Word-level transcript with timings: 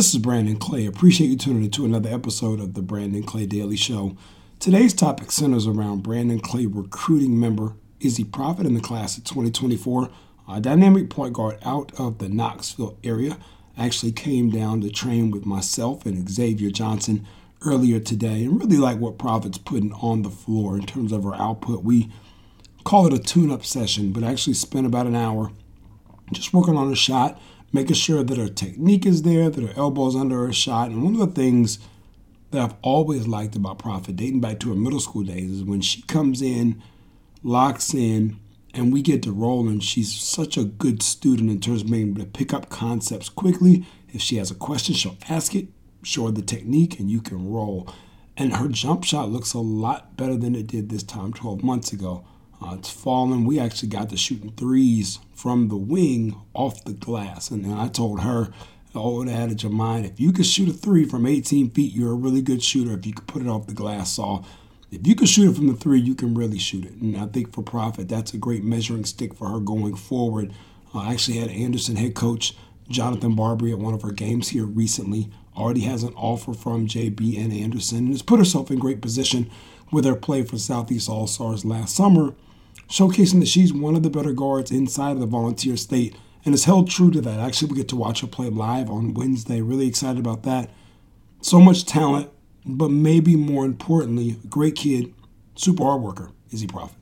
This 0.00 0.14
is 0.14 0.18
Brandon 0.22 0.56
Clay. 0.56 0.86
Appreciate 0.86 1.26
you 1.26 1.36
tuning 1.36 1.64
into 1.64 1.84
another 1.84 2.08
episode 2.08 2.58
of 2.58 2.72
the 2.72 2.80
Brandon 2.80 3.22
Clay 3.22 3.44
Daily 3.44 3.76
Show. 3.76 4.16
Today's 4.58 4.94
topic 4.94 5.30
centers 5.30 5.66
around 5.66 6.02
Brandon 6.02 6.40
Clay 6.40 6.64
recruiting 6.64 7.38
member 7.38 7.74
Izzy 8.00 8.24
Profit 8.24 8.64
in 8.64 8.72
the 8.72 8.80
class 8.80 9.18
of 9.18 9.24
2024. 9.24 10.08
A 10.48 10.58
dynamic 10.58 11.10
point 11.10 11.34
guard 11.34 11.58
out 11.66 11.92
of 12.00 12.16
the 12.16 12.30
Knoxville 12.30 12.96
area 13.04 13.36
actually 13.76 14.12
came 14.12 14.48
down 14.48 14.80
to 14.80 14.90
train 14.90 15.30
with 15.30 15.44
myself 15.44 16.06
and 16.06 16.30
Xavier 16.30 16.70
Johnson 16.70 17.26
earlier 17.66 18.00
today 18.00 18.44
and 18.44 18.58
really 18.58 18.78
like 18.78 18.98
what 18.98 19.18
Profit's 19.18 19.58
putting 19.58 19.92
on 19.92 20.22
the 20.22 20.30
floor 20.30 20.78
in 20.78 20.86
terms 20.86 21.12
of 21.12 21.24
her 21.24 21.34
output. 21.34 21.84
We 21.84 22.10
call 22.84 23.06
it 23.06 23.12
a 23.12 23.18
tune 23.18 23.50
up 23.50 23.66
session, 23.66 24.12
but 24.12 24.22
actually 24.22 24.54
spent 24.54 24.86
about 24.86 25.04
an 25.04 25.14
hour 25.14 25.52
just 26.32 26.54
working 26.54 26.78
on 26.78 26.90
a 26.90 26.96
shot, 26.96 27.38
making 27.72 27.94
sure 27.94 28.22
that 28.22 28.38
her 28.38 28.48
technique 28.48 29.06
is 29.06 29.22
there, 29.22 29.48
that 29.48 29.62
her 29.62 29.74
elbow's 29.76 30.16
under 30.16 30.46
her 30.46 30.52
shot. 30.52 30.90
And 30.90 31.02
one 31.02 31.14
of 31.14 31.20
the 31.20 31.40
things 31.40 31.78
that 32.50 32.60
I've 32.60 32.74
always 32.82 33.28
liked 33.28 33.56
about 33.56 33.78
Profit, 33.78 34.16
dating 34.16 34.40
back 34.40 34.58
to 34.60 34.70
her 34.70 34.74
middle 34.74 35.00
school 35.00 35.22
days, 35.22 35.50
is 35.50 35.64
when 35.64 35.80
she 35.80 36.02
comes 36.02 36.42
in, 36.42 36.82
locks 37.42 37.94
in, 37.94 38.38
and 38.74 38.92
we 38.92 39.02
get 39.02 39.22
to 39.24 39.32
roll. 39.32 39.68
And 39.68 39.82
she's 39.82 40.12
such 40.12 40.56
a 40.56 40.64
good 40.64 41.02
student 41.02 41.50
in 41.50 41.60
terms 41.60 41.82
of 41.82 41.90
being 41.90 42.10
able 42.10 42.20
to 42.20 42.26
pick 42.26 42.52
up 42.52 42.68
concepts 42.68 43.28
quickly. 43.28 43.86
If 44.12 44.20
she 44.20 44.36
has 44.36 44.50
a 44.50 44.56
question, 44.56 44.94
she'll 44.94 45.16
ask 45.28 45.54
it, 45.54 45.68
show 46.02 46.26
her 46.26 46.32
the 46.32 46.42
technique, 46.42 46.98
and 46.98 47.10
you 47.10 47.20
can 47.20 47.50
roll. 47.52 47.92
And 48.36 48.56
her 48.56 48.68
jump 48.68 49.04
shot 49.04 49.28
looks 49.28 49.52
a 49.52 49.58
lot 49.58 50.16
better 50.16 50.36
than 50.36 50.54
it 50.54 50.66
did 50.66 50.88
this 50.88 51.02
time 51.02 51.32
12 51.32 51.62
months 51.62 51.92
ago. 51.92 52.24
Uh, 52.62 52.74
it's 52.78 52.90
fallen. 52.90 53.44
We 53.44 53.58
actually 53.58 53.88
got 53.88 54.10
to 54.10 54.16
shooting 54.16 54.52
threes 54.52 55.18
from 55.34 55.68
the 55.68 55.76
wing 55.76 56.36
off 56.52 56.84
the 56.84 56.92
glass. 56.92 57.50
And 57.50 57.64
then 57.64 57.72
I 57.72 57.88
told 57.88 58.20
her, 58.20 58.52
old 58.94 59.28
adage 59.28 59.64
of 59.64 59.72
mine, 59.72 60.04
if 60.04 60.18
you 60.18 60.32
can 60.32 60.44
shoot 60.44 60.68
a 60.68 60.72
three 60.72 61.04
from 61.04 61.26
18 61.26 61.70
feet, 61.70 61.92
you're 61.94 62.12
a 62.12 62.16
really 62.16 62.42
good 62.42 62.62
shooter. 62.62 62.92
If 62.92 63.06
you 63.06 63.12
can 63.12 63.24
put 63.24 63.42
it 63.42 63.48
off 63.48 63.66
the 63.66 63.72
glass 63.72 64.14
saw, 64.14 64.44
if 64.90 65.06
you 65.06 65.14
can 65.14 65.26
shoot 65.26 65.50
it 65.50 65.56
from 65.56 65.68
the 65.68 65.74
three, 65.74 66.00
you 66.00 66.14
can 66.14 66.34
really 66.34 66.58
shoot 66.58 66.84
it. 66.84 66.92
And 66.94 67.16
I 67.16 67.26
think 67.26 67.52
for 67.54 67.62
Profit, 67.62 68.08
that's 68.08 68.34
a 68.34 68.38
great 68.38 68.64
measuring 68.64 69.04
stick 69.04 69.34
for 69.34 69.48
her 69.48 69.60
going 69.60 69.94
forward. 69.94 70.52
Uh, 70.94 71.00
I 71.00 71.12
actually 71.12 71.38
had 71.38 71.50
Anderson 71.50 71.96
head 71.96 72.14
coach 72.14 72.56
Jonathan 72.88 73.36
Barbary 73.36 73.70
at 73.70 73.78
one 73.78 73.94
of 73.94 74.02
her 74.02 74.10
games 74.10 74.48
here 74.48 74.64
recently. 74.64 75.30
Already 75.56 75.82
has 75.82 76.02
an 76.02 76.14
offer 76.14 76.52
from 76.52 76.88
JB 76.88 77.38
and 77.38 77.52
Anderson 77.52 77.98
and 77.98 78.08
has 78.08 78.22
put 78.22 78.38
herself 78.38 78.70
in 78.70 78.78
great 78.78 79.00
position 79.00 79.50
with 79.92 80.04
her 80.04 80.16
play 80.16 80.42
for 80.42 80.58
Southeast 80.58 81.08
All 81.08 81.26
Stars 81.26 81.64
last 81.64 81.94
summer 81.94 82.34
showcasing 82.90 83.40
that 83.40 83.48
she's 83.48 83.72
one 83.72 83.94
of 83.94 84.02
the 84.02 84.10
better 84.10 84.32
guards 84.32 84.70
inside 84.70 85.12
of 85.12 85.20
the 85.20 85.26
volunteer 85.26 85.76
state 85.76 86.16
and 86.44 86.52
has 86.52 86.64
held 86.64 86.90
true 86.90 87.10
to 87.10 87.20
that. 87.20 87.38
Actually, 87.38 87.70
we 87.70 87.76
get 87.76 87.88
to 87.88 87.96
watch 87.96 88.20
her 88.20 88.26
play 88.26 88.50
live 88.50 88.90
on 88.90 89.14
Wednesday. 89.14 89.60
Really 89.60 89.86
excited 89.86 90.18
about 90.18 90.42
that. 90.42 90.70
So 91.40 91.60
much 91.60 91.86
talent, 91.86 92.30
but 92.66 92.90
maybe 92.90 93.36
more 93.36 93.64
importantly, 93.64 94.36
great 94.48 94.74
kid, 94.74 95.14
super 95.54 95.84
hard 95.84 96.02
worker, 96.02 96.32
Izzy 96.50 96.66
Profit. 96.66 96.99